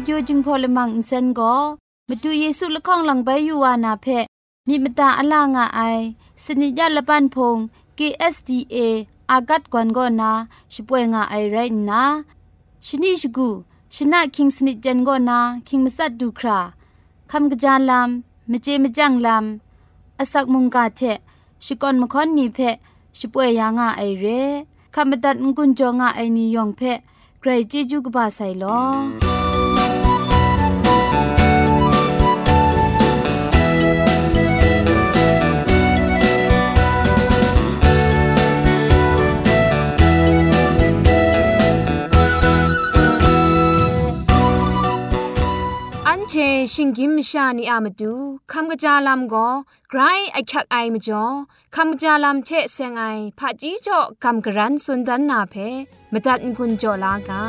[0.00, 1.54] AWR Radio จึงพอลมังอินเซนก็
[2.08, 4.06] มาดูเยซูละข้องหลังใบยูวานาเพ
[4.68, 5.80] มีมตาอลางอไอ
[6.44, 7.56] สนิยาละปันพง
[7.98, 8.76] KSDA
[9.30, 10.30] อากัดกวนก็นา
[10.72, 11.56] ช่วยงาไอไร
[11.90, 12.02] นะ
[12.86, 13.48] ชนิชกู
[13.94, 16.58] ชนะคิงสนิจันก็นาคิงมัสัดดูครา
[17.30, 21.00] คำกระจายลำมเจมจังลำอสักมุงกาเท
[21.64, 22.58] ชิกอนมคอนนีเพ
[23.18, 24.26] ช่วยยางาไอเร
[24.94, 26.80] คำบัดงกุนจงาไอนิยองเพ
[27.40, 29.39] ใครจีจูกบาไซลอ
[46.82, 48.12] ชิงกิมชานีอามาดู
[48.52, 49.48] คำกะจาลำก็
[49.90, 50.00] ไกร
[50.32, 51.24] ไอคักไอมาจ่อ
[51.74, 53.02] คำกะจาลำเชะเซงไอ
[53.38, 55.54] ผาจีจ่อคำกระรันสุนดันนาเพ
[56.12, 57.42] มตัดกุญจ่อลากา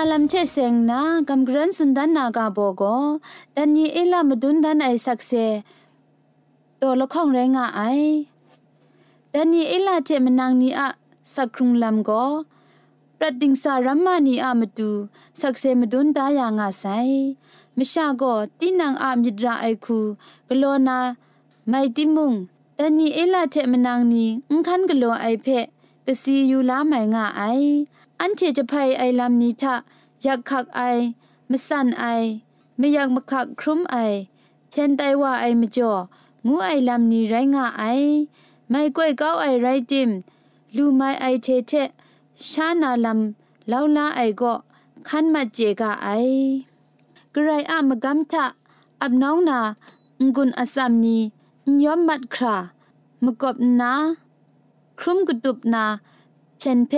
[0.00, 2.82] าลัมเชเซงนากำกรันสุนดันนากาโบโก
[3.56, 5.32] ดันยีเอลามดุนดันไอสักเซ
[6.80, 7.80] ตัวละข้องแรงไอ
[9.34, 10.88] ดันยีเอลาเจมนางนีอะ
[11.34, 12.10] สักครุงลำโก
[13.18, 14.90] ประดิงสารัมมานีอะมตู
[15.40, 16.84] สักเซมดุนดายางาไซ
[17.76, 18.22] มชาโก
[18.58, 19.98] ตินังอามิดราไอคู
[20.48, 20.98] กโลนา
[21.68, 22.32] ไมติมุง
[22.78, 25.46] ดันยีเอลาเจมนางนีอุคันกโลไอเพ
[26.04, 27.42] กสียูลาไมงาไอ
[28.20, 29.74] อันเทจะพายไอลำนี้ทะ
[30.22, 30.80] อยากขักไอ
[31.50, 32.04] มสั่นไอ
[32.78, 33.96] ไม่อยากมาขักครุมไอ
[34.70, 35.92] เช่นไตว่าไอมจ่อ
[36.46, 37.84] งูไอลำนี้ไรงาไอ
[38.70, 40.10] ไม่ก้อยก้าไอไรจิม
[40.76, 41.72] ลูไม่ไอเทเท
[42.50, 44.54] ชานาลำเลาลาไอก็
[45.08, 46.08] ขันมาเจกาไอ
[47.34, 48.44] กระไรอะมกำทะ
[49.02, 49.58] อับน้องนา
[50.34, 51.16] งุนอสัมนี
[51.82, 52.56] ยอมมัดครา
[53.24, 53.92] มกบนา
[54.98, 55.84] ครุมกุตุบนา
[56.58, 56.92] เช่นเพ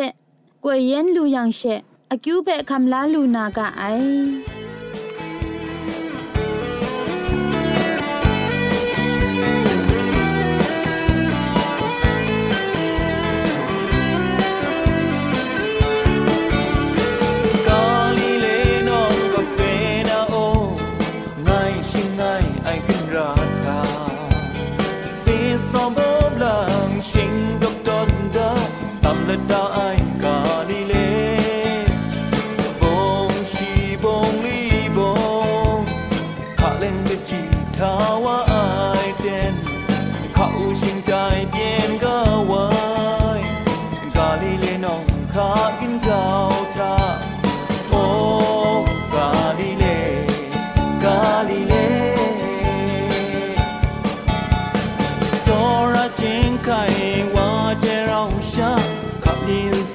[0.64, 1.62] กวยเย็นลูยังเช
[2.10, 3.84] อคิวเปคำลาลูนากะไอ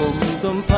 [0.00, 0.69] comes on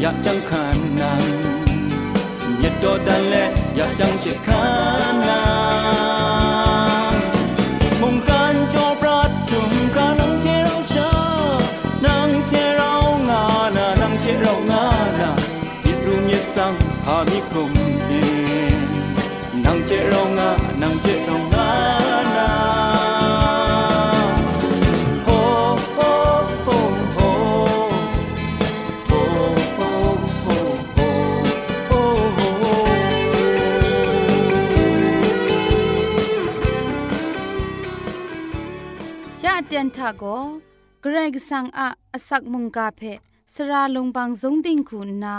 [0.00, 1.18] 呀张看呐，
[2.60, 4.54] 一多单嘞呀张些看
[5.20, 6.11] 呐，
[40.06, 40.24] าโก
[41.02, 43.00] เกรกสังอาอสักมุงกาเพ
[43.54, 45.36] สราลงบางสงติงคุณนา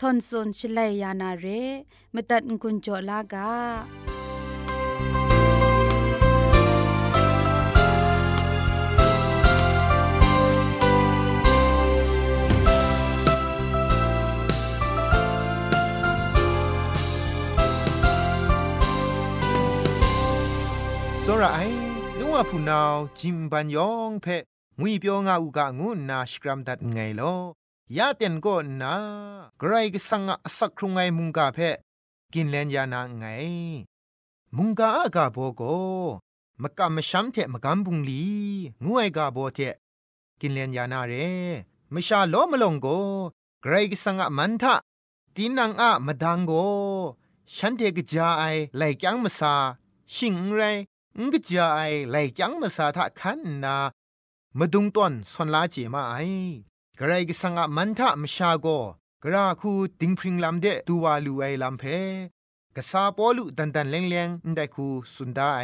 [0.00, 1.46] ทอนซนชลัยยานาเร
[2.14, 3.52] มตัดกุญจลากา
[21.22, 21.83] စောရအိုင်
[22.37, 24.27] ว่าผู้นาวจิมบันยองเพ
[24.79, 27.35] งุยเปียวงาอุกะงูนาสกรัมดัดไงลอ
[27.97, 28.95] ยาเต็นก็นา
[29.59, 31.59] ไกรก็สังอสักครุงไงมุงกาเพ
[32.33, 33.25] กินเลนยานาไง
[34.57, 35.61] มุงกาอากาโบโก
[36.61, 38.23] มะกะมะชัมเทมะกัมบุงลี
[38.83, 39.59] งูไอกาโบเท
[40.39, 41.13] กินเลนยานาเร
[41.93, 42.87] มชาโลมะลงโก
[43.61, 44.75] ไกรก็สังอมันทะ
[45.35, 46.51] ตีนังอะมะดังโก
[47.55, 48.43] ฉันเทกจาไอ
[48.75, 49.53] ไหลจังมะซา
[50.15, 50.63] ชิงไร
[51.23, 53.77] งกจาไอไหลจังมาสาทะคันนา
[54.59, 56.15] มาดุงต้นสนลาเจมาไอ
[56.99, 58.67] กระไรก็สังะมันทะมชาโก
[59.23, 61.83] กระคูติงพริงลำเดตัวลูไอลำเพ
[62.75, 65.61] กษาปอลุดันดันเลงเลงได้คูสุนดาไอ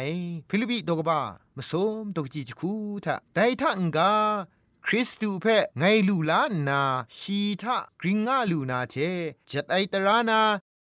[0.48, 1.20] ฟิลิปิดกบ้า
[1.56, 2.72] มาสมดกจีจคู
[3.04, 4.12] ทะไดทะงกา
[4.86, 5.46] คริสตูเพ
[5.78, 6.82] ไงลูลานา
[7.18, 8.94] ชีทะกริงอาลูนาเท
[9.50, 10.40] จัดไอตรานา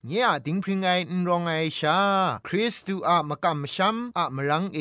[0.07, 1.99] เนี่ยดิงพริงไงนรองไอชา
[2.47, 4.79] คริสตูอะมะกัมชัมอะมรังเอ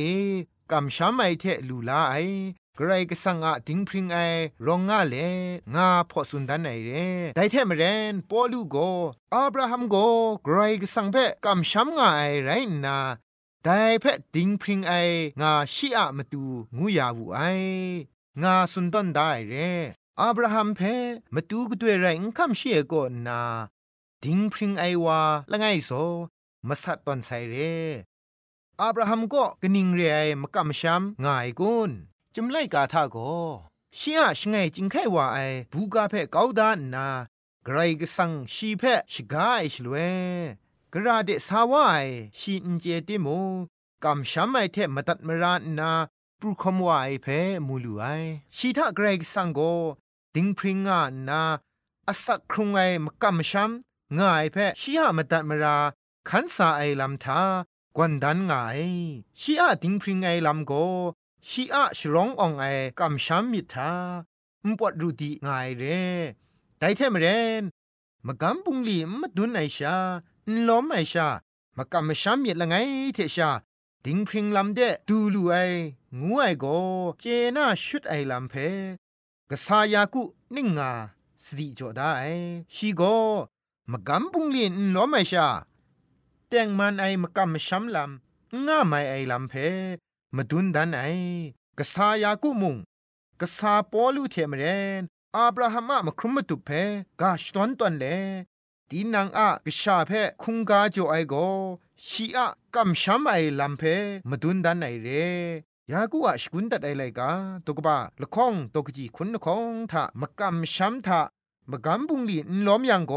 [0.71, 2.15] กัมชัมไอเทลูลาไอ
[2.79, 4.19] กรายกสังอะดิงพริงไอ
[4.67, 5.17] รองงาเล
[5.75, 6.91] งาพอสุนดันไอเร
[7.37, 8.77] ไดเทมเรนปอลูโก
[9.35, 9.97] อับราฮัมโก
[10.47, 12.51] กรายกสังเพกัมชัมงาไอไร
[12.85, 12.99] นา
[13.65, 13.69] ได
[14.01, 14.93] เพดิงพริงไอ
[15.41, 16.43] งาชิอะมาตู
[16.77, 17.41] งูยาวูไอ
[18.43, 19.55] งาสุนดันได้เร
[20.21, 20.81] อับราฮัมเพ
[21.35, 22.95] มาตูก็ด้วยไรคัมเชียโก
[23.29, 23.43] นา
[24.25, 25.91] ดิงพริงไอวาละไงโซ
[26.69, 27.55] มาสัตตอนไซเร
[28.81, 31.91] อับราฮัมก็กนิงเรไอมกำช้ำง่ายกุน
[32.35, 33.17] จุมไลกาทาโก
[33.99, 35.39] ชียชงไงจิงไขว่าไอ
[35.73, 37.09] บูกาเพกาวดานนา
[37.65, 39.95] ไกรกสังชีเพชกาไอชลเว
[40.93, 42.07] กระเดสาวาย
[42.39, 43.27] ชีอินเจติโม
[44.05, 45.93] กำช้ำไอเทมตัดมรานนา
[46.41, 47.27] ปรูคมวายเพ
[47.67, 48.05] มูลูไอ
[48.57, 49.61] ชีทะเกรกสังโก
[50.35, 51.43] ดิงพริงงานนา
[52.09, 53.71] อสักครุงไอมกัมชัม
[54.19, 55.79] ง่ายเพชีหะมตัดมรา
[56.29, 57.41] ขันสาไอลำทา
[57.97, 58.81] กวนดันง่าย
[59.41, 60.73] ชีอะดิงพริงไอลำโก
[61.49, 62.65] ชีอะชร้องอองไอ
[62.99, 63.93] กัมชัมมิทา
[64.67, 66.03] มปวดรูดีง่ายเร่
[66.79, 67.27] ไดเทมเร
[67.61, 67.63] น
[68.27, 69.97] มากำปุงลีมาดุนไอชา
[70.69, 71.29] ล้อมไอชา
[71.77, 72.75] มากำมชัมมิละไง
[73.15, 73.51] เทชา
[74.05, 75.55] ดิงพริงลำเดดูลูไอ
[76.19, 76.65] งูไอโก
[77.19, 77.25] เจ
[77.57, 78.55] น่าชุดไอลำเพ
[79.51, 80.23] กษายากุ
[80.55, 80.91] นิ่งงา
[81.45, 82.11] สติจดได้
[82.75, 83.03] ชีโก
[83.93, 85.49] มกำปุงลีนล้อมไอชา
[86.49, 89.55] แต่งมันไอมกำมชัมลำง่าไม่ไอลำเพ
[90.37, 91.03] มาดุนดันไอ
[91.79, 92.77] กษายากุมุง
[93.41, 94.65] กษาปอลูเทมเร
[95.01, 95.03] น
[95.37, 96.71] อาบราฮัมอะมครุมมตุเพ
[97.21, 98.05] กาชตอนตอนเล
[98.91, 101.35] ดีนังอะกษาเพคุงกาจ่อไอโก
[102.09, 103.83] ชีอะกัมชัมไอลัมเพ
[104.31, 105.09] มาดุนดันไอเร
[105.91, 107.31] ยากูอะสกุนตัดไอไลกา
[107.67, 111.21] ตกบะละข้องตกจีคุณละข้องทามกัมชัมทา
[111.71, 113.15] มกัมบุงลีนล้อมยังโก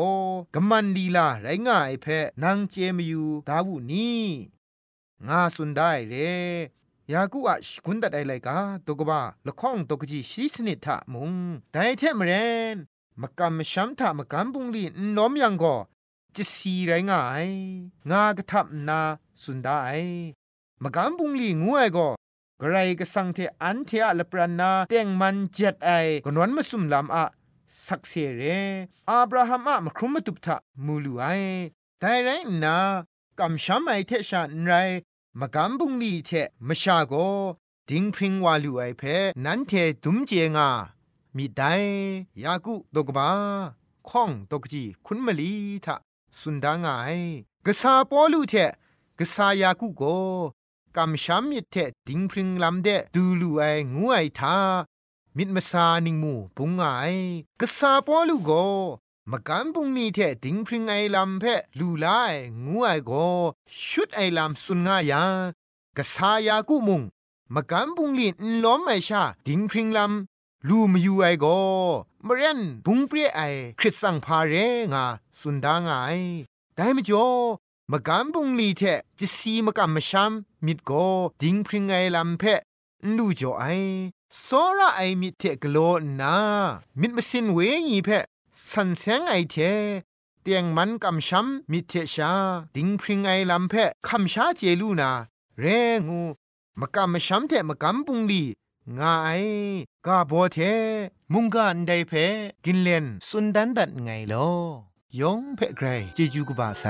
[0.56, 4.12] กมันลีลาไรง่ายเพะนางเจมยูดาวุนี
[5.28, 6.14] งาสุนได้เร
[7.12, 11.32] ยากูอะชกุนตัดไอไลกาตกบะละข้องตกจีชีสนิทะมุง
[11.72, 12.32] ไดเทมเร
[12.76, 12.78] น
[13.22, 15.66] มกัมชัมทามกัมบุงลีนล้อมยังโก
[16.36, 17.48] จะสีไรงาย
[18.10, 19.00] งากระทับนา
[19.44, 19.80] สุนได้
[20.84, 22.00] มกัมบุงลีงูไอโก
[22.60, 25.92] ไกรก็สังเทอันเทอะละปรานาเตียงมันเจ็ดไอ
[26.26, 27.26] กนวนมาสุมลำอะ
[27.86, 28.42] สักเสเร
[29.10, 31.24] อับราฮัมอะมครุมตุบทะมูลูไอ
[32.00, 32.30] แต่ไร
[32.63, 32.77] นา
[33.39, 34.72] กำช้ำไอเทชาไร
[35.39, 36.32] มกำบุงลีเท
[36.68, 37.13] มชาโก
[37.89, 39.03] ดิงพริงวาลูไอเพ
[39.46, 39.72] นันเท
[40.03, 40.70] ดุมเจงา
[41.36, 41.74] มีได้
[42.44, 43.30] ยากุตกบา
[44.10, 45.53] ข้องตกจีคุณมลี
[45.86, 45.96] ทะ
[46.39, 47.18] สุนดางาย
[47.65, 48.53] กษาปอลูเท
[49.20, 50.03] กษายากุโก
[50.98, 51.75] กำช้ำมิเท
[52.08, 53.63] ดิงพริงลำเดดูลูไอ
[53.94, 54.58] งูไอทา
[55.38, 56.84] มิดมาซานิงมูปุงไง
[57.60, 58.52] กษาปอลูโก
[59.32, 61.44] มกันปุงนี่เทดิงพริงไอลำเพ
[61.80, 62.08] ลูไล
[62.66, 63.12] งูไอโก
[63.88, 65.24] ชุดไอลำสุนงายา
[65.98, 67.02] กษายากุมุง
[67.54, 71.46] มกันปุงลีนล้อมไอชาดิงพริงลำลูมยูไอโก
[72.28, 73.42] มเรนบุงเปรไอ
[73.80, 74.54] คริสสังพาเร
[74.94, 75.06] งา
[75.40, 75.94] สุนดางไอ
[76.75, 77.28] ได้มจ่อ
[77.92, 78.82] มกันปุงลีเท
[79.20, 80.32] จะซีมกันมชัม
[80.66, 80.92] มิดโก
[81.42, 82.44] ดิงพริงไอลำเพ
[83.18, 83.63] ลูจ่อไอ
[84.47, 86.37] စောရအိုင်မြစ်တဲ့ဂလောနာ
[87.00, 88.25] မြစ်မစင်ဝေညီဖက်
[88.71, 89.83] ဆန်ဆန်းအိုက်တဲ့
[90.43, 92.33] เตียงมันกำช้ำมิเทชา
[92.77, 95.11] ดิงพริงไอลำเพะคำชาเจลูนา
[95.61, 95.65] เร
[96.09, 96.23] งู
[96.81, 98.43] มกำมช้ำเทมกำปุงลี
[98.99, 99.31] งาไอ
[100.07, 100.59] กาโบเท
[101.33, 102.12] มุงกันไดเพ
[102.65, 104.50] กินเลนสุนดันดัดไงลอ
[105.21, 106.85] ยองเพะไกรเจจูกบาไซ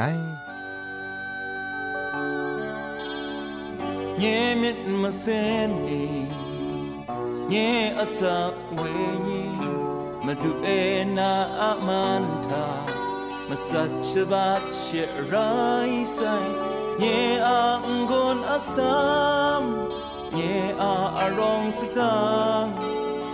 [4.19, 4.25] เย
[4.61, 5.25] มิดมาเซ
[5.69, 6.01] นี
[7.54, 9.46] nye asa wenyi
[10.26, 11.32] madu ena
[11.70, 12.66] amanta
[13.50, 16.50] masachabat she raisai
[17.02, 17.20] nye
[17.58, 19.66] angon asam
[20.38, 20.58] nye
[20.90, 20.94] a
[21.38, 22.74] mà sitang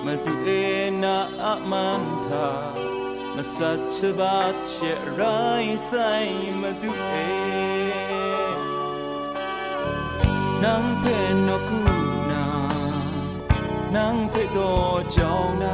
[0.05, 1.15] madu ena
[1.53, 2.47] amanta
[3.37, 6.91] masachabat she raisai madu
[7.23, 7.27] e
[10.61, 12.08] nang penokuu
[13.91, 15.65] 낭 페도 정나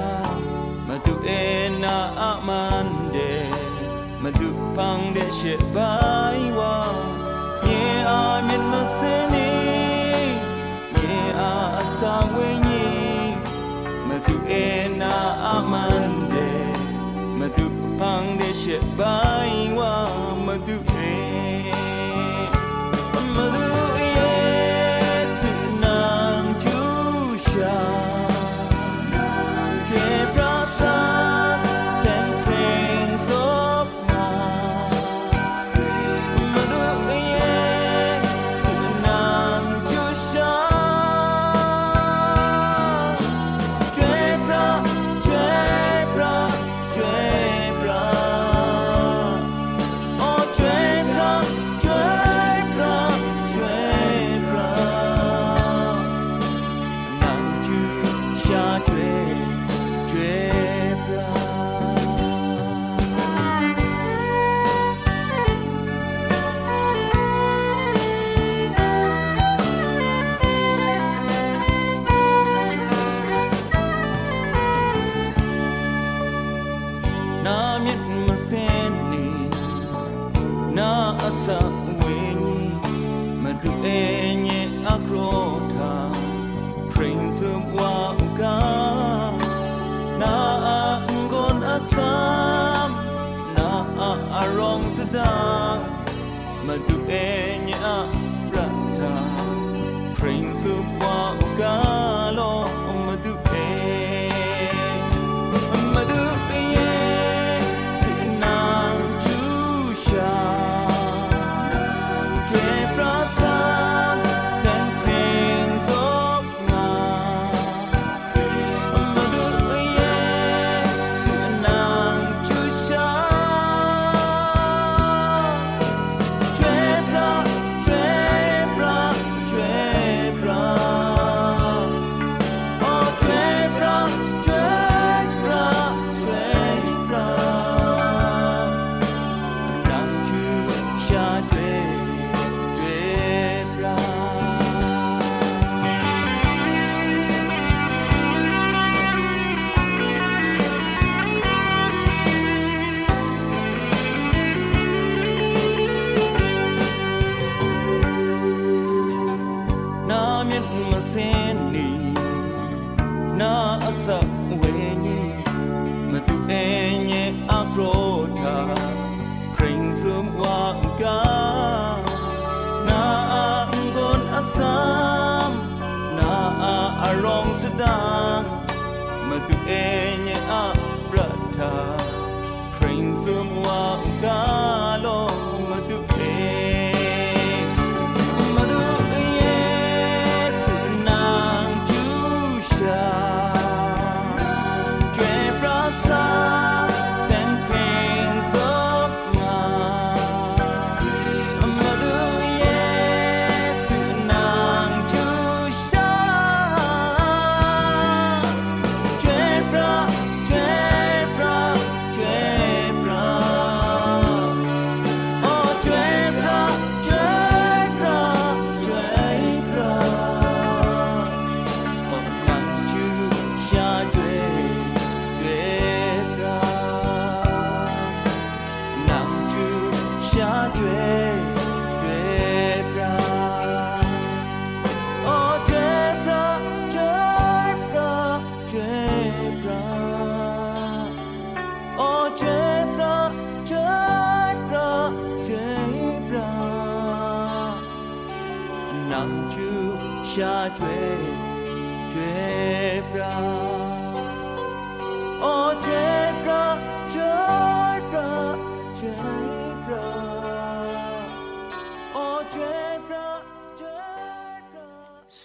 [0.87, 3.43] 마두 에나 아만데
[4.23, 6.95] 마두 방데 셰바이와
[7.67, 7.75] 예
[8.07, 9.35] 아멘 마세니
[10.95, 11.03] 예
[11.35, 13.35] 아사웨니
[14.07, 15.03] 마두 에나
[15.43, 16.39] 아만데
[17.35, 17.67] 마두
[17.99, 20.07] 방데 셰바이와
[20.39, 20.79] 마두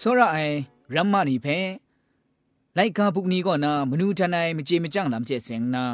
[0.08, 0.56] ောရအိုင်
[0.94, 1.58] ရမ္မနီဖဲ
[2.76, 5.84] လိုက်ကာပုကနီကောနာမနူတနိုင်မကြေမကြန့်လမ်းကျဲစင်နာ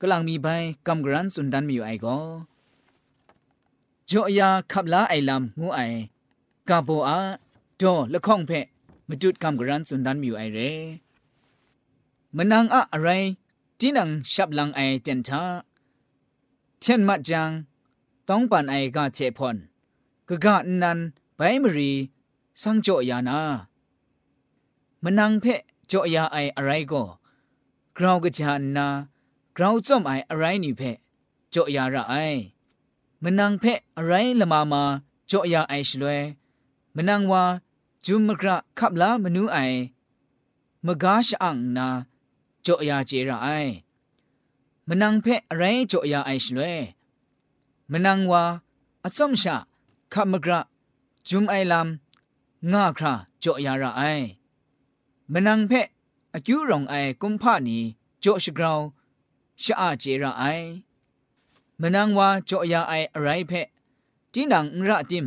[0.00, 2.24] ကလန်မီပိုင်ကမ်ဂရန်စွန်ဒန်မီအိုင်ကော
[4.08, 5.98] ဂျိုအယာခပ်လာအိုင်လမ်ငူအိုင်
[6.68, 7.18] ကာပိုအာ
[7.80, 8.60] ဒေါ်လခေါင်ဖဲ
[9.08, 10.70] မတုတ်ကမ်ဂရန်စွန်ဒန်မီအိုင်ရဲ
[12.36, 13.28] မနန်းအအရိုင်
[13.80, 15.42] တင်းနန်ရှပ်လန်အိုင်တန်တာ
[16.82, 17.50] เช่นมะจัง
[18.28, 19.56] ต้องปันไอกาเชพอน
[20.28, 20.98] กะกะนัน
[21.36, 21.90] ไปมรี
[22.62, 23.40] สังโจยานา
[25.02, 27.04] มันนังเพะโจยาไออะไรก็
[27.96, 28.86] กราวกะจานนา
[29.56, 30.96] กราวจอมไออะไรนี่เพะ
[31.50, 32.14] โจยาระไอ
[33.22, 34.82] มันนังเพะอะไรละมามา
[35.28, 36.20] โจยาไอชลวย
[36.94, 37.42] มันนังว่า
[38.04, 39.58] จุมมกระขับลามนูไอ
[40.86, 41.88] มกาชอังนา
[42.62, 43.48] โจยาเจระไอ
[44.88, 46.76] มันนังเพะอะไรโจยาไอชลวย
[47.90, 48.42] มันนังว่า
[49.04, 49.56] อสมชา
[50.12, 50.60] ขับมกระ
[51.28, 52.03] จุมไอลำ
[52.73, 54.01] งาคราจ่อยาระไอ
[55.33, 55.87] มนังเพะ
[56.33, 57.77] อายุรองไอกุมพานี
[58.23, 58.79] จ่อชกราว
[59.63, 60.43] ชะอาเจระไอ
[61.81, 63.67] มนังว่าจ่อยาไออะไรเพะ
[64.33, 65.25] จีนังระติม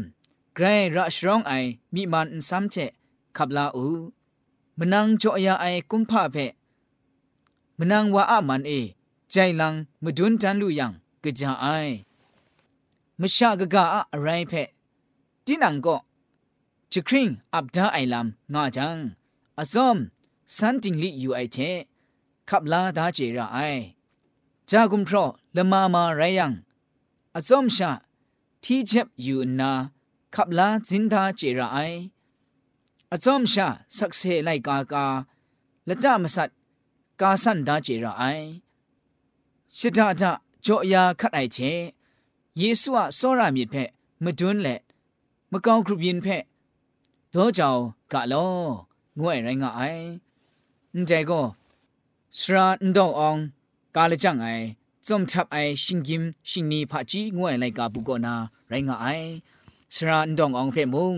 [0.55, 0.64] ไกร
[0.96, 1.53] ระชรองไอ
[1.94, 2.77] มีมันซ้ำเจ
[3.37, 3.87] ขับลาอู
[4.79, 6.53] มนังจ่อยาไอกุมพาเพะ
[7.79, 8.72] มนังว่าอามันเอ
[9.31, 11.66] ใจลังมดุนจันลุยังกะจาไอ
[13.20, 14.68] มชากะกะอะไรเพะ
[15.46, 15.96] จีนังก็
[16.92, 18.98] จะคริงอับดาไอลำงาจัง
[19.59, 19.98] อาซอม
[20.57, 21.57] สันติงลิอยู่ไอเช
[22.48, 23.59] ขับลาดาเจระไอ
[24.70, 25.24] จากุมพรอ
[25.57, 26.53] ละมามาไรยัง
[27.37, 27.90] อาซอมชา
[28.62, 29.70] ที่เจ็บอยู่นา
[30.35, 31.79] ขับลาจินดาเจระไอ
[33.12, 35.07] อาซอมชาสักเซไลกากา
[35.88, 36.48] ละจามสัต
[37.20, 38.22] กาสันดาเจระไอ
[39.79, 40.31] ชิดาดา
[40.64, 41.57] จ่อยาคัดไอเช
[42.59, 43.74] เยซูอะซรามิเพ
[44.24, 44.81] มดุนเละ
[45.53, 46.27] มะกาวกรุบยินเพ
[51.10, 51.46] တဲကို
[52.39, 53.39] စရာအန်တော့အောင်
[53.96, 54.66] ကာလကြံအိုင်
[55.08, 58.36] ဇုံချပ်အိုင်ရှင်ကင်ရှင်နီဖာချီငွေလိုက်ကပုကောနာ
[58.72, 59.30] ရိုင်းငါအိုင်
[59.94, 61.12] စရာအန်တော့အောင်ဖဲမုံ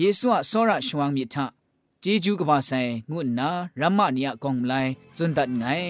[0.00, 1.36] ယေဆုအစောရရှဝမ်မြစ်ထ
[2.02, 3.48] ဂျေဂျူးကပါဆိုင်ငုနာ
[3.80, 5.88] ရမနီယကောင်လိုင်းဇွန်ဒတ်ငိုင်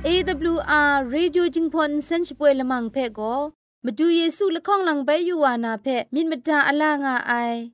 [0.07, 3.33] AWR Radio Jingpon Senchpoe Lamang Phe go
[3.85, 7.33] มาดูเยซูละข้องหลังใบยูวานาเพมินมดาอลางาไอ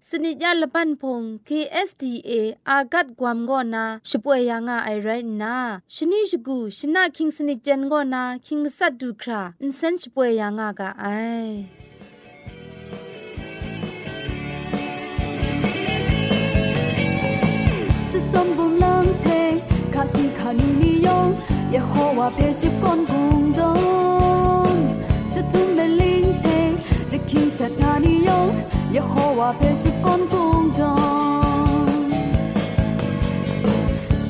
[0.08, 2.30] สนิจยาละปันพง KSDA
[2.68, 5.08] อากัดกวามกอนาช่วยยางาไอไร
[5.42, 5.56] นา
[5.94, 10.60] ชนิชกูชนะคิงสนิจเจนกอนาคิงมัสัดดูคราอินเซนช่วยยาง
[21.71, 23.59] 耶和华必说干共党，
[25.33, 26.01] 这准备聆
[26.41, 26.45] 听，
[27.11, 28.31] 这其实那里用，
[28.93, 30.35] 耶和华必说干共
[30.77, 30.81] 党。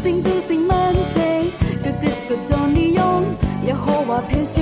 [0.02, 1.17] สิ่งดูสิ่งมัเท
[1.84, 3.21] ก็กริบก็จนนิยม
[3.67, 4.56] ย่าโว่าเพชร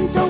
[0.00, 0.29] can talk.